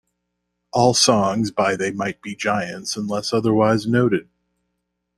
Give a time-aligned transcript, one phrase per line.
[0.73, 4.29] All songs by They Might Be Giants unless otherwise noted.